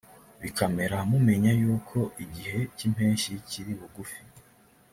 [0.41, 4.19] bikamera mumenya yuko igihe cy impeshyi kiri bugufi